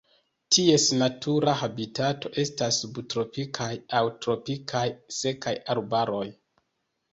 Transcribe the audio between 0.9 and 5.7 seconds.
natura habitato estas subtropikaj aŭ tropikaj sekaj